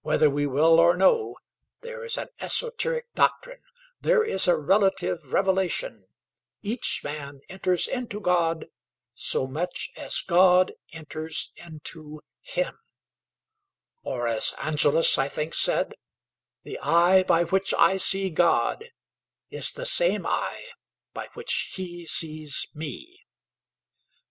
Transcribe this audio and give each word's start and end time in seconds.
Whether 0.00 0.30
we 0.30 0.46
will 0.46 0.80
or 0.80 0.96
no, 0.96 1.36
there 1.82 2.02
is 2.02 2.16
an 2.16 2.28
esoteric 2.40 3.12
doctrine 3.12 3.60
there 4.00 4.24
is 4.24 4.48
a 4.48 4.56
relative 4.56 5.34
revelation; 5.34 6.06
each 6.62 7.02
man 7.04 7.42
enters 7.50 7.86
into 7.86 8.20
God 8.20 8.68
so 9.12 9.46
much 9.46 9.90
as 9.98 10.22
God 10.26 10.72
enters 10.94 11.52
into 11.56 12.22
him; 12.40 12.78
or, 14.02 14.28
as 14.28 14.54
Angelus, 14.56 15.18
I 15.18 15.28
think, 15.28 15.52
said, 15.52 15.92
"The 16.62 16.78
eye 16.80 17.22
by 17.22 17.44
which 17.44 17.74
I 17.74 17.98
see 17.98 18.30
God 18.30 18.92
is 19.50 19.72
the 19.72 19.84
same 19.84 20.24
eye 20.24 20.70
by 21.12 21.28
which 21.34 21.74
He 21.76 22.06
sees 22.06 22.66
me." 22.72 23.20